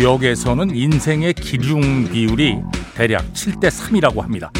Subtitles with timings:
[0.00, 2.56] 주역에서는 인생의 기중 비율이
[2.94, 4.50] 대략 7대 3이라고 합니다.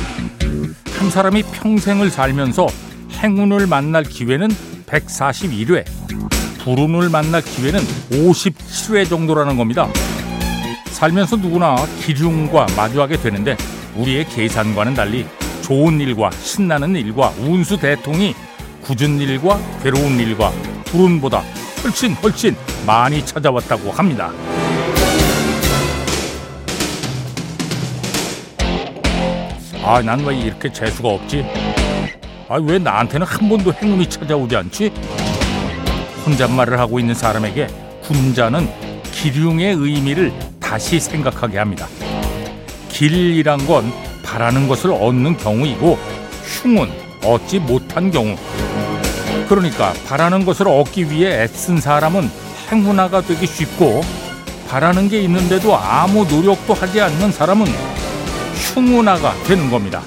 [0.99, 2.67] 한 사람이 평생을 살면서
[3.13, 4.49] 행운을 만날 기회는
[4.85, 5.85] 141회,
[6.59, 9.89] 불운을 만날 기회는 57회 정도라는 겁니다.
[10.91, 13.57] 살면서 누구나 기중과 마주하게 되는데
[13.97, 15.25] 우리의 계산과는 달리
[15.63, 18.35] 좋은 일과 신나는 일과 운수 대통이
[18.83, 20.51] 굳은 일과 괴로운 일과
[20.85, 21.43] 불운보다
[21.83, 22.55] 훨씬 훨씬
[22.87, 24.31] 많이 찾아왔다고 합니다.
[29.93, 31.45] 아, 난 왜 이렇게 재수가 없지?
[32.49, 34.93] 아, 왜 나한테는 한 번도 행운이 찾아오지 않지?
[36.25, 37.67] 혼잣말을 하고 있는 사람에게
[38.05, 38.71] 군자는
[39.11, 41.89] 기륭의 의미를 다시 생각하게 합니다.
[42.89, 45.99] 길이란 건 바라는 것을 얻는 경우이고
[46.45, 46.89] 흉은
[47.25, 48.37] 얻지 못한 경우.
[49.49, 52.31] 그러니까 바라는 것을 얻기 위해 애쓴 사람은
[52.71, 54.03] 행운아가 되기 쉽고
[54.69, 57.67] 바라는 게 있는데도 아무 노력도 하지 않는 사람은
[58.61, 60.03] 흉운아가 되는 겁니다.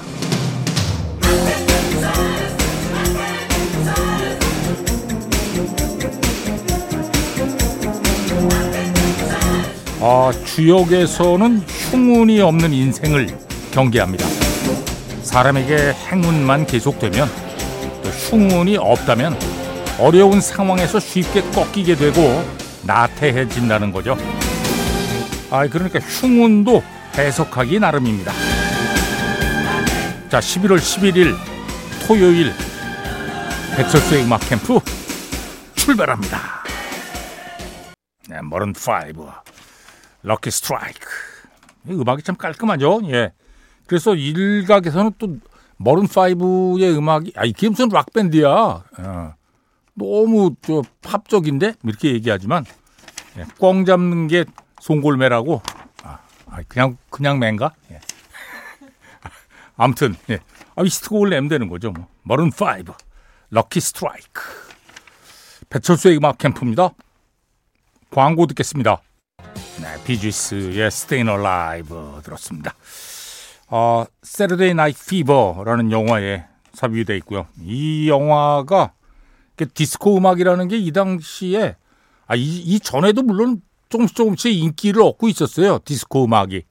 [10.00, 13.38] 아, 주역에서는 흉운이 없는 인생을
[13.72, 14.26] 경계합니다.
[15.22, 17.28] 사람에게 행운만 계속되면
[18.02, 19.36] 또 흉운이 없다면
[19.98, 22.44] 어려운 상황에서 쉽게 꺾이게 되고
[22.82, 24.16] 나태해진다는 거죠.
[25.50, 26.82] 아, 그러니까 흉운도
[27.16, 28.32] 해석하기 나름입니다.
[30.28, 31.34] 자, 11월 11일
[32.06, 32.52] 토요일
[33.76, 34.78] 백설수의 음악 캠프
[35.76, 36.38] 출발합니다.
[38.28, 39.28] 네, 머른 5
[40.22, 41.06] 럭키 스트라이크
[41.88, 43.02] 음악이 참 깔끔하죠.
[43.10, 43.32] 예.
[43.86, 45.36] 그래서 일각에서는 또
[45.76, 48.48] 머른 5의 음악이 아 이게 무슨 락 밴드야.
[48.48, 49.34] 어.
[49.94, 52.64] 너무 저 팝적인데 이렇게 얘기하지만
[53.38, 54.44] 예, 꽝 잡는 게
[54.80, 55.84] 송골매라고 아,
[56.68, 57.74] 그냥 그냥 맨가?
[57.90, 58.00] 예.
[59.76, 60.38] 아무튼 예.
[60.76, 61.90] 아, 히트곡을 내면 되는 거죠.
[61.90, 62.08] 뭐.
[62.22, 62.94] 머른 5
[63.50, 64.42] 럭키 스트라이크
[65.68, 66.90] 배철수의 음악 캠프입니다.
[68.10, 69.00] 광고 듣겠습니다.
[69.80, 72.74] 네, 비지스의 Stayin' Alive 들었습니다.
[73.68, 77.46] 어, Saturday Night Fever라는 영화에 삽입되어 있고요.
[77.60, 78.92] 이 영화가
[79.74, 81.76] 디스코 음악이라는 게 이 당시에
[82.26, 83.60] 아, 이, 이 전에도 물론
[83.94, 85.78] 조금씩 조금씩 인기를 얻고 있었어요.
[85.84, 86.64] 디스코 음악이.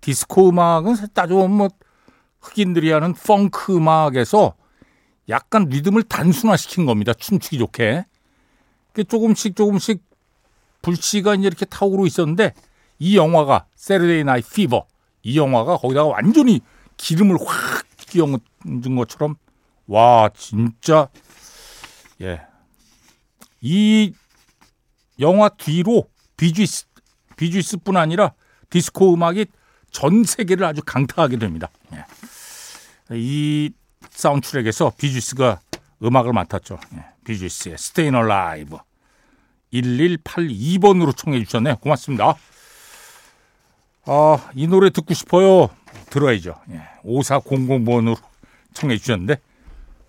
[0.00, 1.68] 디스코 음악은 따져보면 뭐
[2.40, 4.54] 흑인들이 하는 펑크 음악에서
[5.28, 7.12] 약간 리듬을 단순화시킨 겁니다.
[7.12, 8.04] 춤추기 좋게.
[9.08, 10.00] 조금씩 조금씩
[10.82, 12.52] 불씨가 이렇게 타오르고 있었는데
[13.00, 14.86] 이 영화가 Saturday Night Fever
[15.24, 16.60] 이 영화가 거기다가 완전히
[16.96, 19.34] 기름을 확 끼얹은 것처럼
[19.88, 21.08] 와 진짜
[22.20, 22.42] 예.
[23.60, 24.12] 이
[25.18, 26.13] 영화 뒤로
[26.44, 26.86] Bee Gees
[27.36, 28.34] Bee Gees뿐 아니라
[28.68, 29.46] 디스코 음악이
[29.90, 31.70] 전 세계를 아주 강타하게 됩니다.
[31.94, 32.04] 예.
[33.12, 33.70] 이
[34.10, 35.60] 사운드 트랙에서 Bee Gees가
[36.02, 36.78] 음악을 맡았죠.
[36.96, 37.04] 예.
[37.24, 38.78] Bee Gees의 Stayin' Alive
[39.72, 41.76] 1182번으로 청해 주셨네요.
[41.76, 42.34] 고맙습니다.
[44.04, 45.70] 아, 이 노래 듣고 싶어요.
[46.10, 46.56] 들어야죠.
[46.72, 46.82] 예.
[47.04, 48.18] 5400번으로
[48.74, 49.40] 청해 주셨는데,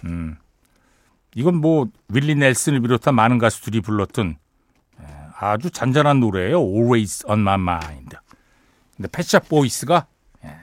[0.03, 0.35] 음,
[1.33, 4.44] 이건 뭐, 윌리 넬슨을 비롯한 많은 가수들이 불렀던 예,
[5.37, 6.59] 아주 잔잔한 노래예요.
[6.59, 8.17] Always on my mind.
[8.95, 10.07] 근데 Pet Shop Boys가
[10.45, 10.55] 예,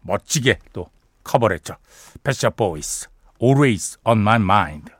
[0.00, 0.88] 멋지게 또
[1.24, 1.76] 커버를 했죠.
[2.24, 3.08] Pet Shop Boys,
[3.42, 4.92] Always on my mind.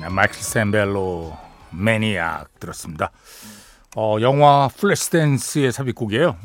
[0.00, 1.36] 네, 마이클 셈벨로
[1.70, 3.10] Maniac 들었습니다.
[3.96, 6.36] 어, 영화 Flashdance의 삽입곡이에요.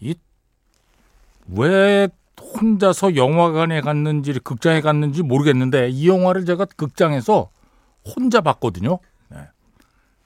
[0.00, 0.14] 예.
[1.50, 2.08] 이왜
[2.40, 7.50] 혼자서 영화관에 갔는지 극장에 갔는지 모르겠는데 이 영화를 제가 극장에서
[8.04, 8.98] 혼자 봤거든요.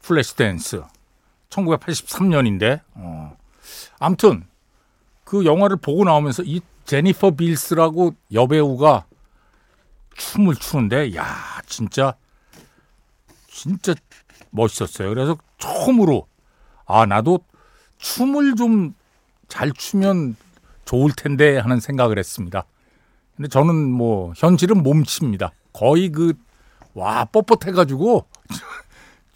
[0.07, 0.09] 네.
[0.09, 0.83] Flashdance
[1.51, 3.37] 1983년인데 어.
[3.99, 4.45] 아무튼
[5.25, 9.07] 그 영화를 보고 나오면서 이 제니퍼 빌스라고 여배우가
[10.17, 12.15] 춤을 추는데 야 진짜
[13.49, 13.95] 진짜
[14.51, 15.09] 멋있었어요.
[15.09, 16.27] 그래서 처음으로
[16.87, 17.41] 아 나도
[17.99, 18.95] 춤을 좀
[19.49, 20.35] 잘 추면
[20.87, 22.65] 좋을 텐데 하는 생각을 했습니다.
[23.37, 25.53] 근데 저는 뭐 현실은 몸칩니다.
[25.73, 26.33] 거의 그
[26.97, 28.27] 와 뻣뻣해 가지고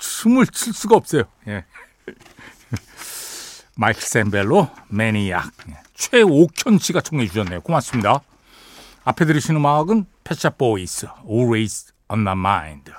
[0.01, 1.25] 춤을 출 수가 없어요.
[1.47, 1.65] 예.
[3.77, 5.77] 마이클 셈벨로 Maniac 예.
[5.95, 7.61] 최옥현 씨가 청해 주셨네요.
[7.61, 8.21] 고맙습니다.
[9.05, 12.93] 앞에 들으신 음악은 Pet Shop Boys Always on my mind.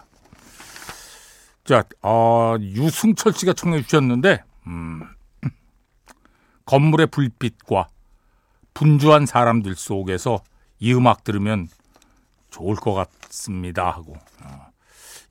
[1.63, 5.07] 자, 어, 유승철 씨가 청해 주셨는데, 음,
[6.65, 7.87] 건물의 불빛과
[8.73, 10.43] 분주한 사람들 속에서
[10.79, 11.67] 이 음악 들으면
[12.49, 14.71] 좋을 것 같습니다 하고 어,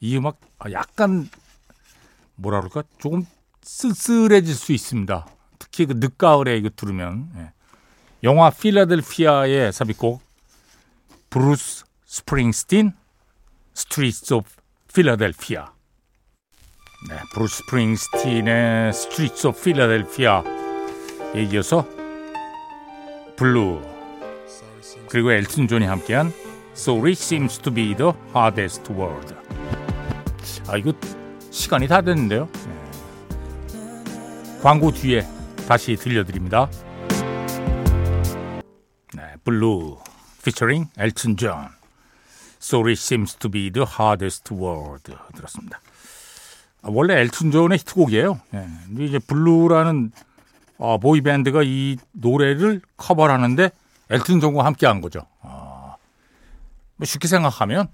[0.00, 1.28] 이 음악 아, 약간
[2.40, 2.82] 뭐라 그럴까?
[2.98, 3.24] 조금
[3.62, 5.26] 쓸쓸해질 수 있습니다.
[5.58, 7.30] 특히 그 늦가을에 이거 들으면.
[7.36, 7.52] 예.
[8.22, 10.20] 영화 필라델피아의 삽입곡
[11.30, 12.92] 브루스 스프링스틴
[13.72, 14.50] Street of
[14.92, 15.72] Philadelphia
[17.08, 20.44] 네, 브루스 스프링스틴의 Street of Philadelphia
[21.34, 21.86] 에 이어서
[23.36, 23.80] 블루.
[25.08, 26.32] 그리고 엘튼 존이 함께한
[26.72, 29.34] Sorry seems to be the hardest word
[30.68, 30.92] 아 이거
[31.50, 32.80] 시간이 다 됐는데요 네.
[34.62, 35.26] 광고 뒤에
[35.68, 36.70] 다시 들려드립니다
[39.14, 39.98] 네, 블루
[40.44, 41.68] 피처링 엘튼 존
[42.60, 45.80] Sorry seems to be the hardest word 들었습니다.
[46.82, 48.38] 아, 원래 엘튼 존의 히트곡이에요.
[48.54, 48.66] 예.
[48.86, 50.12] 근데 이제 블루라는
[50.76, 53.70] 어, boy band가 이 노래를 커버를 하는데
[54.10, 55.26] 엘튼 존과 함께 한 거죠.
[55.40, 55.96] 어,
[56.96, 57.88] 뭐 쉽게 생각하면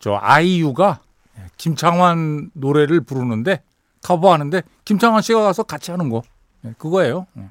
[0.00, 1.00] 저 아이유가
[1.56, 3.62] 김창완 노래를 부르는데
[4.02, 6.22] 커버하는데 김창완 씨가 가서 같이 하는 거
[6.64, 7.26] 예, 그거예요.
[7.38, 7.48] 예.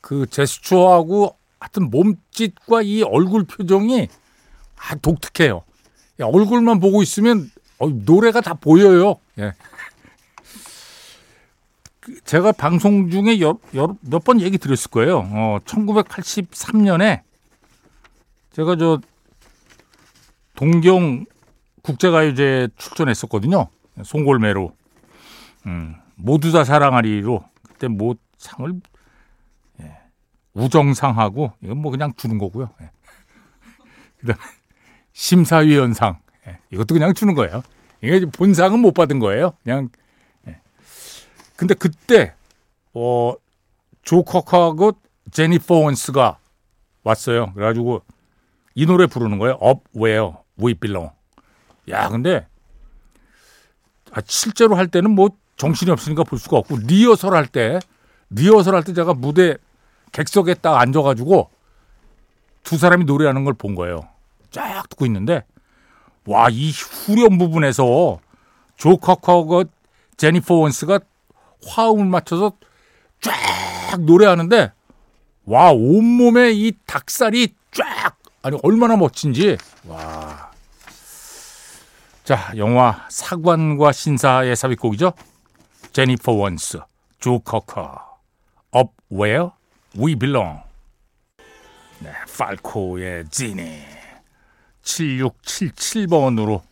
[0.00, 4.08] 그 제스처하고 하여튼 몸짓과 이 얼굴 표정이
[4.76, 5.64] 아, 독특해요.
[6.20, 9.16] 야, 얼굴만 보고 있으면 어, 노래가 다 보여요.
[9.38, 9.52] 예.
[12.04, 15.18] 그 제가 방송 중에 몇 번 얘기 드렸을 거예요.
[15.30, 17.22] 어, 1983년에
[18.52, 19.00] 제가 저
[20.54, 21.24] 동경
[21.82, 23.68] 국제가요제 출전했었거든요.
[24.02, 24.72] 송골매로.
[25.66, 28.72] 음, 모두 다 사랑하리로 그때 뭐 상을
[29.80, 29.96] 예,
[30.54, 32.70] 우정상하고 이건 뭐 그냥 주는 거고요.
[32.82, 32.90] 예.
[34.20, 34.40] 그다음에
[35.12, 36.18] 심사위원상
[36.48, 37.62] 예, 이것도 그냥 주는 거예요.
[38.02, 39.52] 이게 본상은 못 받은 거예요.
[39.64, 40.03] 그냥 예.
[41.56, 42.34] 근데 그때
[42.92, 43.34] 어
[44.02, 44.92] 조커하고
[45.30, 46.38] 제니퍼 원스가
[47.04, 47.52] 왔어요.
[47.54, 48.02] 그래가지고
[48.74, 49.58] 이 노래 부르는 거예요.
[49.62, 51.12] Up Where We Belong.
[51.90, 52.46] 야, 근데
[54.12, 57.78] 아, 실제로 할 때는 뭐 정신이 없으니까 볼 수가 없고 리허설 할 때,
[58.30, 59.56] 리허설 할 때 제가 무대
[60.12, 61.50] 객석에 딱 앉아가지고
[62.62, 64.00] 두 사람이 노래하는 걸 본 거예요.
[64.50, 65.44] 쫙 듣고 있는데
[66.26, 68.18] 와, 이 후렴 부분에서
[68.76, 69.64] 조 커커가
[70.16, 71.00] 제니퍼 원스가
[71.66, 72.52] 화음을 맞춰서
[73.20, 74.72] 쫙 노래하는데
[75.46, 80.50] 와, 온몸에 이 닭살이 쫙 아니 얼마나 멋진지 와.
[82.24, 85.12] 자 영화 사관과 신사의 삽입곡이죠.
[85.92, 86.80] 제니퍼 원스,
[87.20, 88.18] 조 커커,
[88.74, 89.50] Up Where
[89.98, 90.60] We Belong.
[92.00, 93.82] 네, 팔코의 지니
[94.82, 96.62] 7677번으로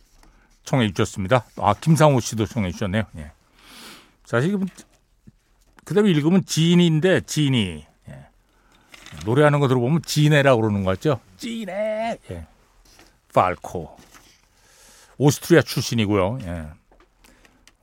[0.63, 1.45] 청해 주셨습니다.
[1.57, 3.03] 아 김상호 씨도 청해 주셨네요.
[3.17, 3.31] 예.
[4.33, 4.57] 사실
[5.85, 7.85] 그대로 읽으면 지인인데 지니
[9.25, 11.19] 노래하는 거 들어보면 지네라고 그러는 거 같죠?
[11.37, 12.17] 지네.
[12.31, 12.47] 예.
[13.31, 13.95] 팔코.
[15.19, 16.39] 오스트리아 출신이고요.
[16.41, 16.67] 예.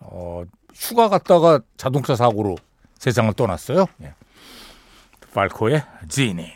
[0.00, 0.42] 어,
[0.74, 2.56] 휴가 갔다가 자동차 사고로
[2.98, 3.86] 세상을 떠났어요.
[4.02, 4.14] 예.
[5.32, 6.50] 팔코의 지니.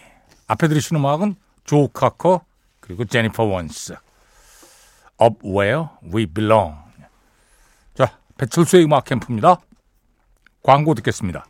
[0.49, 2.45] 앞에 들으시는 음악은 조 카커
[2.81, 3.95] 그리고 제니퍼 원스.
[5.23, 6.75] Up Where We Belong.
[7.95, 9.61] 자, 배철수의 음악 캠프입니다.
[10.65, 11.45] 광고 듣겠습니다.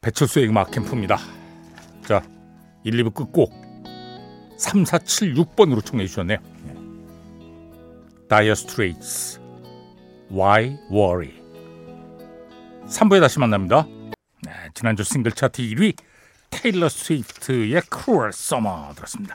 [0.00, 1.18] 배철수의 음악 캠프입니다.
[2.08, 2.22] 자,
[2.82, 3.52] 1, 2부 끝곡
[4.58, 6.38] 3476번으로 청해 주셨네요.
[8.26, 9.38] 다이어 스트레이트스
[10.32, 11.34] Why Worry
[12.86, 13.86] 3부에 다시 만납니다.
[14.42, 15.94] 네, 지난주 싱글 차트 1위
[16.48, 19.34] 테일러 스위프트의 Cruel Summer 들었습니다.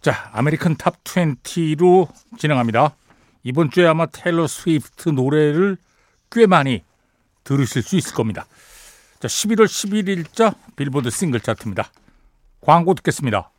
[0.00, 2.94] 자, American Top 20로 진행합니다.
[3.42, 5.76] 이번 주에 아마 테일러 스위프트 노래를
[6.30, 6.84] 꽤 많이
[7.56, 8.46] 들으실 수 있을 겁니다.
[9.20, 11.90] 자, 11월 11일자 빌보드 싱글 차트입니다.
[12.60, 13.50] 광고 듣겠습니다.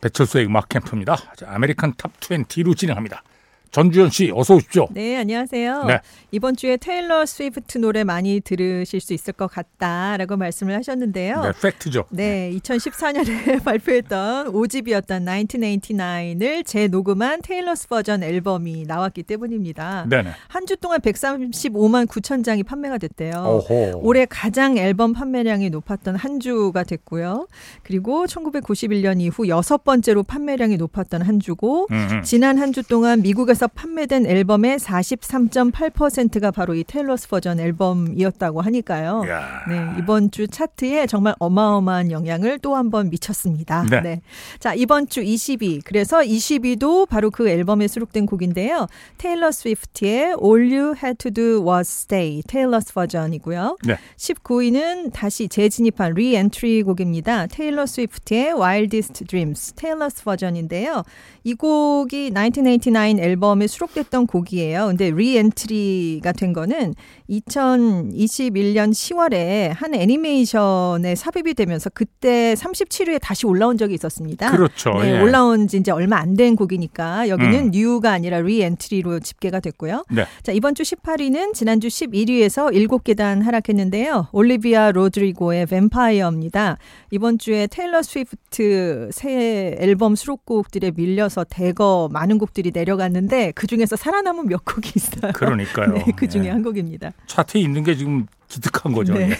[0.00, 1.16] 배철수의 음악 캠프입니다.
[1.36, 3.22] 자, American Top 20로 진행합니다.
[3.70, 4.88] 전주현 씨 어서 오십시오.
[4.90, 5.84] 네, 안녕하세요.
[5.84, 6.00] 네.
[6.32, 11.40] 이번 주에 테일러 스위프트 노래 많이 들으실 수 있을 것 같다라고 말씀을 하셨는데요.
[11.42, 12.06] 네, 팩트죠.
[12.10, 20.06] 네, 2014년에 발표했던 5집이었던 1989을 재녹음한 Taylor's Version 앨범이 나왔기 때문입니다.
[20.08, 20.30] 네 네.
[20.48, 23.62] 한주 동안 135만 9천 장이 판매가 됐대요.
[23.68, 24.00] 오호.
[24.02, 27.46] 올해 가장 앨범 판매량이 높았던 한 주가 됐고요.
[27.84, 32.22] 그리고 1991년 이후 여섯 번째로 판매량이 높았던 한 주고 음음.
[32.24, 39.24] 지난 한 주 동안 미국에서 미국에서 판매된 앨범의 43.8%가 바로 이 테일러스 버전 앨범이었다고 하니까요.
[39.28, 39.64] 야.
[39.68, 43.84] 네, 이번 주 차트에 정말 어마어마한 영향을 또 한 번 미쳤습니다.
[43.90, 44.00] 네.
[44.00, 44.20] 네.
[44.58, 45.82] 자, 이번 주 20위.
[45.84, 48.86] 그래서 20위도 바로 그 앨범에 수록된 곡인데요.
[49.18, 53.76] 테일러 스위프트의 All You Had to Do Was Stay Taylor's Version이고요.
[53.84, 53.96] 네.
[54.16, 57.46] 19위는 다시 재진입한 re-entry 곡입니다.
[57.48, 61.02] 테일러 스위프트의 Wildest Dreams Taylor's Version인데요.
[61.44, 64.86] 이 곡이 1989 앨범 앨범에 수록됐던 곡이에요.
[64.88, 66.94] 근데 re-entry가 된 거는
[67.28, 74.50] 2021년 10월에 한 애니메이션에 삽입이 되면서 그때 37위에 다시 올라온 적이 있었습니다.
[74.50, 74.90] 그렇죠.
[75.00, 75.20] 네, 예.
[75.20, 77.70] 올라온 지 이제 얼마 안 된 곡이니까 여기는 음.
[77.72, 80.04] new가 아니라 re-entry로 집계가 됐고요.
[80.10, 80.24] 네.
[80.44, 84.28] 자, 이번 주 18위는 지난주 11위에서 7계단 하락했는데요.
[84.32, 86.78] 올리비아 로드리고의 뱀파이어입니다.
[87.10, 94.46] 이번 주에 테일러 스위프트 새 앨범 수록곡들에 밀려서 대거 많은 곡들이 내려갔는데 그 중에서 살아남은
[94.46, 95.32] 몇 곡이 있어요.
[95.32, 95.92] 그러니까요.
[95.94, 96.50] 네, 그 중에 네.
[96.50, 97.12] 한 곡입니다.
[97.26, 99.14] 차트에 있는 게 지금 기특한 거죠.
[99.14, 99.30] 네.
[99.30, 99.34] 예.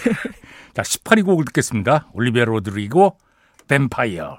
[0.74, 2.08] 자, 18위 곡을 듣겠습니다.
[2.12, 3.16] 올리비아 로드리고
[3.68, 4.38] 뱀파이어.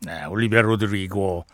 [0.00, 1.44] 네, 올리비아 로드리고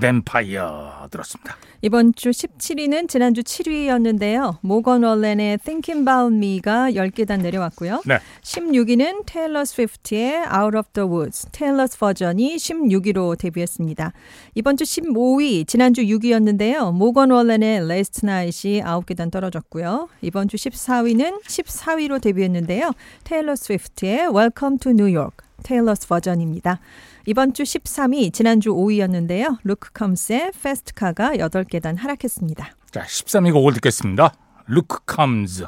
[0.00, 1.56] 뱀파이어 들었습니다.
[1.82, 4.58] 이번 주 17위는 지난주 7위였는데요.
[4.60, 8.02] 모건 월렌의 Thinking About Me가 10계단 내려왔고요.
[8.06, 8.18] 네.
[8.42, 14.12] 16위는 테일러 스위프트의 Out of the Woods, Taylor's Version이 16위로 데뷔했습니다.
[14.54, 16.92] 이번 주 15위, 지난주 6위였는데요.
[16.92, 20.08] 모건 월렌의 Last Night이 9계단 떨어졌고요.
[20.22, 22.92] 이번 주 14위는 14위로 데뷔했는데요.
[23.24, 26.80] 테일러 스위프트의 Welcome to New York, Taylor's Version입니다.
[27.28, 29.58] 이번 주 13위, 지난주 5위였는데요.
[29.64, 32.70] 루크 컴스의 Fast Car가 8계단 하락했습니다.
[32.92, 34.32] 자, 13위 곡을 듣겠습니다.
[34.68, 35.66] 루크 컴스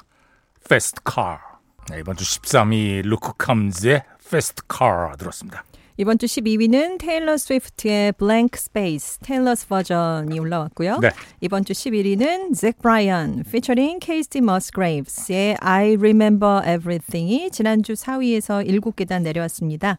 [0.69, 1.41] Fast Car.
[1.91, 5.65] 네, 이번 주 13위 루크 컴스의 Fast Car 들었습니다.
[5.97, 11.01] 이번 주 12위는 테일러 스위프트의 Blank Space, Taylor's Version이 올라왔고요.
[11.01, 11.11] 네.
[11.41, 19.99] 이번 주 11위는 잭 브라이언, featuring Kacey Musgraves의 I Remember Everything이 지난주 4위에서 7계단 내려왔습니다.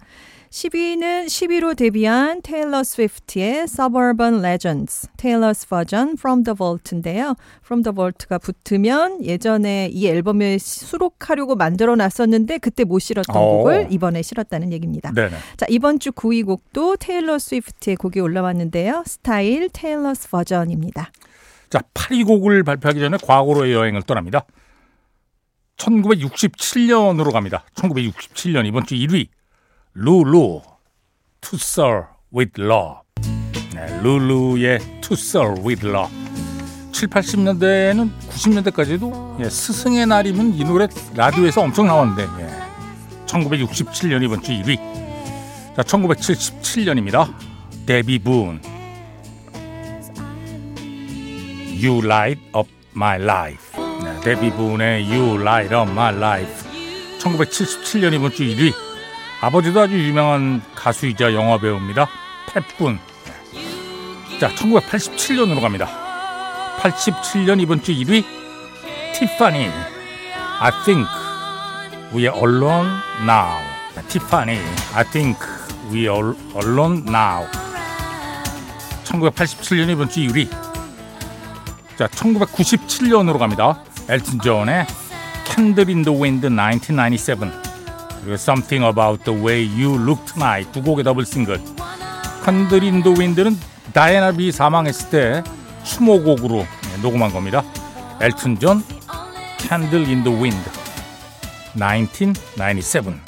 [0.49, 7.35] 10위는 10위로 데뷔한 테일러 스위프트의 Suburban Legends, Taylor's Version From the Vault인데요.
[7.63, 13.39] From the Vault가 붙으면 예전에 이 앨범에 수록하려고 만들어 놨었는데 그때 못 실었던 오.
[13.39, 13.57] 어.
[13.57, 15.11] 곡을 이번에 실었다는 얘기입니다.
[15.13, 15.35] 네네.
[15.55, 19.03] 자, 이번 주 9위 곡도 테일러 스위프트의 곡이 올라왔는데요.
[19.05, 21.11] 스타일 Taylor's Version입니다.
[21.69, 24.45] 자, 8위 곡을 발표하기 전에 과거로의 여행을 떠납니다.
[25.77, 27.63] 1967년으로 갑니다.
[27.75, 29.27] 1967년 이번 주 1위
[29.93, 30.61] 루루
[31.41, 32.99] To Sir with Love
[33.73, 36.13] 네, 루루의 To Sir with Love
[36.91, 44.51] 7, 80년대에는 90년대까지도 예, 스승의 날이면 이 노래 라디오에서 엄청 나왔는데 예, 1967년 이번 주
[44.51, 44.77] 1위
[45.75, 47.33] 자 1977년입니다
[47.85, 48.61] 데비 분
[51.81, 56.69] You Light Up My Life 네, 데비 분의 You Light Up My Life
[57.19, 58.88] 1977년 이번 주 1위
[59.41, 62.09] 아버지도 아주 유명한 가수이자 영화 배우입니다.
[62.47, 62.99] 팻분.
[64.39, 65.87] 자, 1987년으로 갑니다.
[66.79, 68.25] 87년 이번 주 1위
[69.13, 69.69] 티파니.
[70.59, 71.07] I think
[72.13, 72.89] we are alone
[73.21, 73.57] now.
[74.09, 74.59] 티파니.
[74.93, 75.39] I think
[75.89, 77.47] we are alone now.
[79.05, 80.49] 1987년 이번 주 1위.
[81.97, 83.81] 자, 1997년으로 갑니다.
[84.09, 84.85] 엘튼 존의
[85.57, 87.68] in the Wind 1997.
[88.21, 91.59] 그리고 Something About the Way You Look Tonight 두 곡의 더블 싱글
[92.47, 93.57] in the Wind는
[93.93, 95.43] 다이애나 비 사망했을 때
[95.83, 96.65] 추모곡으로
[97.01, 97.63] 녹음한 겁니다.
[98.21, 98.83] 엘튼 존
[99.59, 100.69] Candle in the Wind
[101.77, 103.19] 1997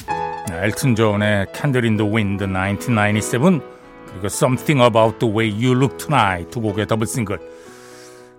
[0.50, 3.60] 엘튼 존의 Candle in the Wind 1997
[4.06, 7.38] 그리고 Something About the Way You Look Tonight 두 곡의 더블 싱글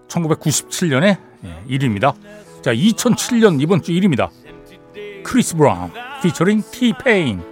[0.07, 1.17] 1997년에
[1.69, 2.13] 1위입니다.
[2.61, 4.29] 자 2007년 이번 주 1위입니다.
[5.23, 5.91] 크리스 브라운
[6.23, 7.43] featuring T-Pain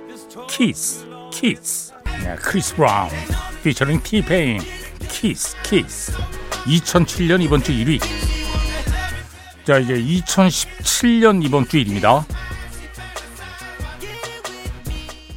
[0.47, 1.91] Kiss Kiss
[2.23, 3.09] 네, 크리스 브라운
[3.59, 4.61] featuring T-Pain
[5.09, 6.13] Kiss Kiss
[6.67, 7.99] 2007년 이번 주 1위
[9.65, 12.23] 자 이제 2017년 이번 주 1위입니다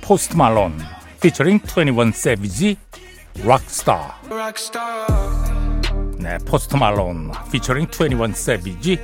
[0.01, 0.79] 포스트 말론
[1.17, 2.77] featuring 21 Savage
[3.43, 4.13] Rockstar
[6.19, 8.99] 네, 포스트 말론 피처링 21 세비지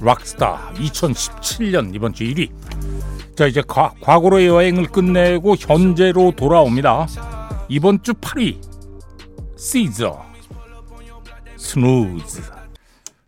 [0.00, 2.50] 락스타 2017년 이번 주 1위.
[3.36, 7.06] 자 이제 과, 과거로의 여행을 끝내고 현재로 돌아옵니다.
[7.68, 8.58] 이번 주 8위
[9.58, 10.24] 시저
[11.58, 12.40] Snooze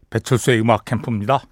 [0.08, 1.42] 배철수의 음악 캠프입니다.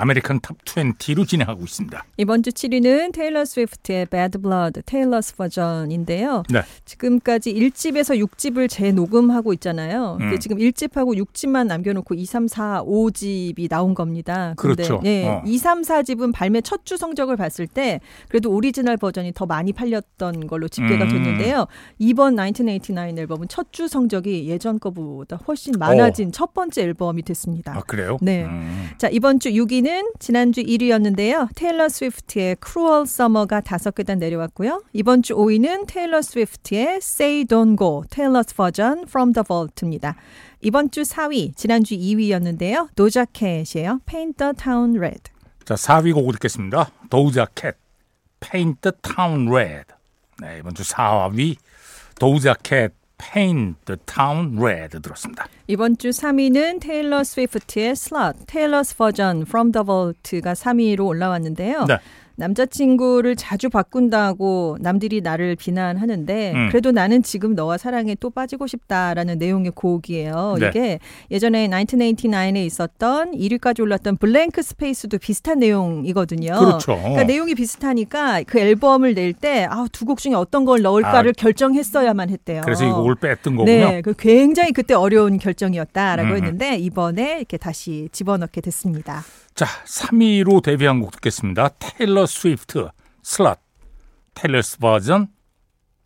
[0.00, 2.04] American Top 20로 진행하고 있습니다.
[2.16, 6.42] 이번 주 7위는 테일러 스위프트의 Bad Blood, Taylor's Version인데요.
[6.50, 6.62] 네.
[6.84, 10.18] 지금까지 1집에서 6집을 재녹음하고 있잖아요.
[10.20, 10.38] 음.
[10.40, 14.54] 지금 1집하고 6집만 남겨놓고 2, 3, 4, 5집이 나온 겁니다.
[14.56, 15.00] 그렇죠.
[15.04, 15.42] 예, 어.
[15.44, 20.46] 2, 3, 4집은 발매 첫 주 성적을 봤을 때 그래도 오리지널 버전이 더 많이 팔렸던
[20.46, 21.08] 걸로 집계가 음.
[21.10, 21.66] 됐는데요.
[21.98, 27.76] 이번 1989 앨범은 첫 주 성적이 예전 거보다 훨씬 많아진 첫 번째 앨범이 됐습니다.
[27.76, 28.16] 아 그래요?
[28.22, 28.44] 네.
[28.44, 28.88] 음.
[28.96, 29.87] 자, 이번 주 6위는
[30.18, 31.48] 지난주 1위였는데요.
[31.54, 34.82] 테일러 스위프트의 Cruel Summer가 다섯 계단 내려왔고요.
[34.92, 40.16] 이번 주 5위는 테일러 스위프트의 Say Don't Go, Taylor's Version From the Vault입니다.
[40.60, 42.88] 이번 주 4위, 지난주 2위였는데요.
[42.94, 45.30] 도자캣의 Paint the Town Red.
[45.64, 46.90] 자 4위 곡을 듣겠습니다.
[47.10, 47.76] 도우자 캣
[48.40, 49.86] Paint the Town Red.
[50.40, 51.56] 네 이번 주 4위
[52.18, 55.46] 도우자 캣 Paint the Town Red 들었습니다.
[55.66, 61.84] 이번 주 3위는 테일러 스위프트의 Slut, 테일러스 버전 From the Vault가 3위로 올라왔는데요.
[61.86, 61.98] 네.
[62.38, 66.68] 남자친구를 자주 바꾼다고 남들이 나를 비난하는데 음.
[66.70, 70.56] 그래도 나는 지금 너와 사랑에 또 빠지고 싶다라는 내용의 곡이에요.
[70.58, 70.68] 네.
[70.68, 70.98] 이게
[71.30, 76.52] 예전에 1989에 있었던 1위까지 올랐던 Blank Space도 비슷한 내용이거든요.
[76.58, 76.96] 그렇죠.
[76.96, 82.30] 그러니까 내용이 비슷하니까 그 앨범을 낼 때 아, 두 곡 중에 어떤 걸 넣을까를 결정했어야만
[82.30, 82.60] 했대요.
[82.60, 82.64] 아.
[82.64, 83.70] 그래서 이 곡을 뺐던 거군요.
[83.72, 86.36] 네, 그 굉장히 그때 어려운 결정이었다라고 음.
[86.36, 89.22] 했는데 이번에 이렇게 다시 집어넣게 됐습니다.
[89.58, 91.70] 자 3위로 데뷔한 곡 듣겠습니다.
[91.80, 92.90] 테일러 스위프트
[93.24, 93.58] Slut
[94.32, 95.32] Taylor's Version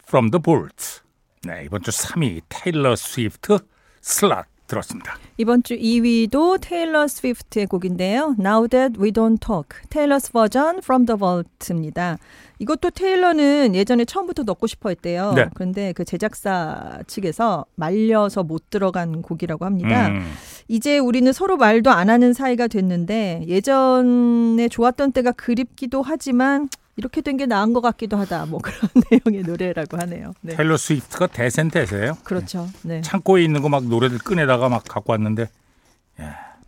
[0.02, 1.02] From the Vault.
[1.44, 3.58] 네 이번 주 3위 테일러 스위프트
[4.00, 5.16] Slut 들었습니다.
[5.36, 8.34] 이번 주 2위도 테일러 스위프트의 곡인데요.
[8.40, 12.18] Now That We Don't Talk, Taylor's Version From the Vault입니다.
[12.58, 15.32] 이것도 테일러는 예전에 처음부터 넣고 싶어 했대요.
[15.34, 15.46] 네.
[15.54, 20.08] 그런데 그 제작사 측에서 말려서 못 들어간 곡이라고 합니다.
[20.08, 20.32] 음,
[20.68, 27.36] 이제 우리는 서로 말도 안 하는 사이가 됐는데 예전에 좋았던 때가 그립기도 하지만 이렇게 된
[27.36, 28.46] 게 나은 것 같기도 하다.
[28.46, 28.78] 뭐 그런
[29.10, 30.34] 내용의 노래라고 하네요.
[30.42, 30.54] 네.
[30.56, 32.18] 테일러 스위프트가 대센 대세예요.
[32.24, 32.68] 그렇죠.
[32.82, 33.00] 네.
[33.00, 35.48] 창고에 있는 거 막 노래들 꺼내다가 막 갖고 왔는데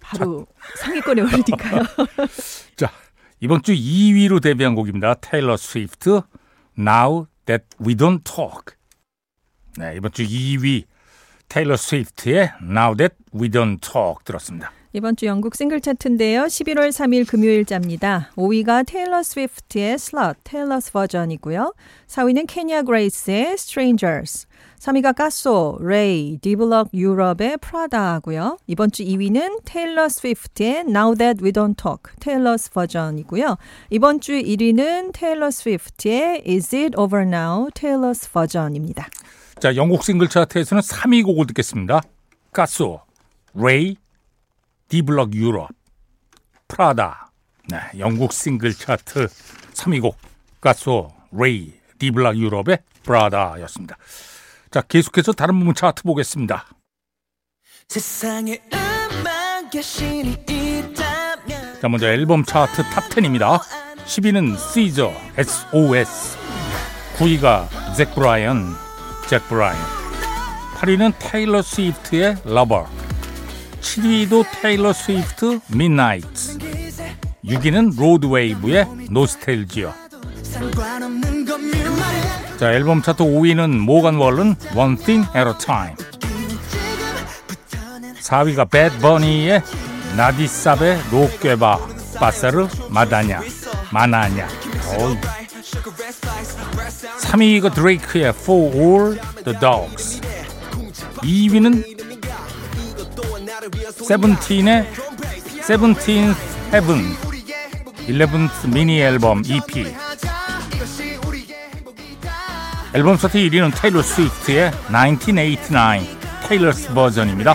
[0.00, 0.46] 바로
[0.78, 1.82] 상위권에 오르니까요.
[2.76, 2.90] 자
[3.40, 5.14] 이번 주 2위로 데뷔한 곡입니다.
[5.14, 6.22] 테일러 스위프트
[6.78, 8.76] Now That We Don't Talk.
[9.76, 10.84] 네 이번 주 2위
[11.48, 14.72] 테일러 스위프트의 Now That We Don't Talk 들었습니다.
[14.96, 16.44] 이번 주 영국 싱글 차트인데요.
[16.44, 18.30] 11월 3일 금요일자입니다.
[18.36, 21.74] 5위가 테일러 스위프트의 Slut, Taylor's Version이고요.
[22.06, 24.46] 4위는 케냐 그레이스의 Strangers.
[24.78, 28.58] 3위가 카소, 레이, 디블럭 유럽의 프라다고요.
[28.68, 33.56] 이번 주 2위는 테일러 스위프트의 Now That We Don't Talk, Taylor's Version이고요.
[33.90, 39.08] 이번 주 1위는 테일러 스위프트의 Is It Over Now, Taylor's Version입니다.
[39.58, 42.00] 자 영국 싱글 차트에서는 3위 곡을 듣겠습니다.
[42.52, 43.00] 카소
[43.54, 43.96] 레이
[44.88, 45.68] 디블럭 유럽
[46.68, 47.30] 프라다
[47.68, 49.26] 네, 영국 싱글 차트
[49.72, 50.16] 3위 곡
[50.60, 53.96] 카소 레이 디블럭 유럽의 프라다였습니다.
[54.70, 56.66] 자 계속해서 다른 부분 차트 보겠습니다.
[57.88, 63.60] 세상에 음악 여신이 있다면 자 먼저 앨범 차트 Top 10입니다.
[64.04, 66.36] 10위는 시저 SOS
[67.16, 68.74] 9위가 잭 브라이언
[69.28, 69.80] 잭 브라이언
[70.76, 72.86] 8위는 테일러 스위프트의 Lover
[73.84, 76.58] 7위도 테일러 스위프트 midnight
[77.44, 79.92] 6위는 로드웨이브의 노스텔지어.
[82.58, 85.96] 자 앨범 차트 5위는 모건 월른 One Thing at a Time.
[88.22, 89.62] 4위가 배드 버니의
[90.16, 91.78] 나디사베 로꿰바
[92.18, 93.42] 바사르 마다냐
[93.92, 94.48] 마나냐.
[94.96, 95.18] 어이.
[97.20, 100.22] 3위가 드레이크의 For All the Dogs.
[101.22, 101.93] 2위는
[104.06, 104.86] 세븐틴의
[105.62, 106.34] Seventeenth
[106.72, 107.02] Heaven
[108.06, 109.94] 11th 미니 앨범 EP
[112.92, 117.54] 앨범 차트 1위는 테일러 스위프트의 1989 Taylor's Version입니다.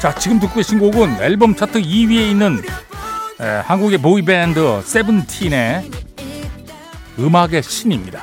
[0.00, 2.62] 자, 지금 듣고 계신 곡은 앨범 차트 2위에 있는
[3.40, 5.90] 에, 한국의 보이밴드 세븐틴의
[7.18, 8.22] 음악의 신입니다.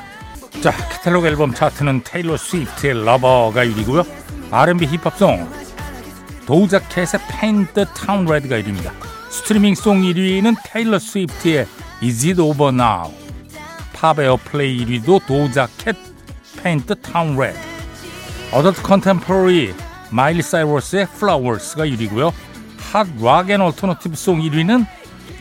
[0.62, 4.06] 자, 캐탈로그 앨범 차트는 테일러 스위프트의 Lover가 1위고요.
[4.50, 5.62] R&B 힙합 song
[6.46, 8.92] 도우자 캣의 Paint the Town Red가 1위입니다.
[9.30, 11.66] 스트리밍 song 1위는 테일러 스위프트의
[12.02, 13.14] Is It Over Now
[13.92, 15.96] Pop Airplay 1위도 도우자 캣
[16.62, 17.58] Paint the Town Red
[18.52, 19.74] Adult Contemporary
[20.10, 22.32] 마일리 사이러스의 Flowers가 1위고요.
[22.92, 24.84] Hot Rock and Alternative Song 1위는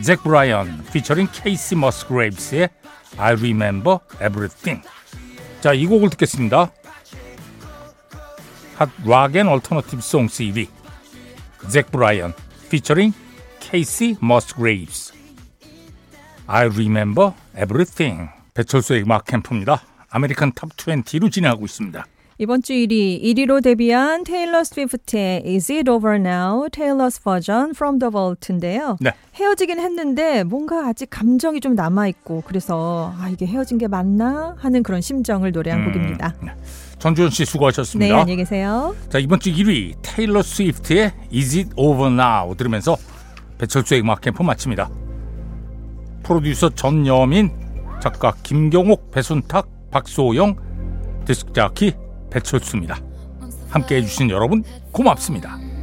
[0.01, 2.69] 잭 브라이언 피처링 케이시 머스그레이브스의
[3.17, 4.81] I Remember Everything.
[5.59, 6.71] 자, 이 곡을 듣겠습니다.
[8.77, 10.69] Hot Rock and Alternative Song CD
[11.69, 12.33] 잭 브라이언
[12.69, 13.13] 피처링
[13.59, 15.13] 케이시 머스그레이브스
[16.47, 19.81] I Remember Everything 배철수의 음악 캠프입니다.
[20.09, 22.05] American Top 20로 진행하고 있습니다.
[22.37, 26.67] 이번 주 1위, 1위로 데뷔한 테일러 스위프트의 Is It Over Now?
[26.71, 28.97] Taylor's Version From the Vault인데요.
[28.99, 29.11] 네.
[29.35, 34.55] 헤어지긴 했는데 뭔가 아직 감정이 좀 남아있고 그래서 아 이게 헤어진 게 맞나?
[34.57, 36.33] 하는 그런 심정을 노래한 음, 곡입니다.
[36.41, 36.51] 네.
[37.01, 38.13] 전주현 씨 수고하셨습니다.
[38.13, 38.95] 네, 안녕히 계세요.
[39.09, 42.95] 자 이번 주 1위 테일러 스위프트의 Is It Over Now 들으면서
[43.57, 44.87] 배철수의 음악 캠프 마칩니다.
[46.21, 47.51] 프로듀서 전여민,
[47.99, 50.55] 작가 김경옥, 배순탁, 박소영,
[51.25, 51.93] 디스크자키
[52.29, 52.99] 배철수입니다.
[53.69, 55.70] 함께 해 주신 여러분 고맙습니다.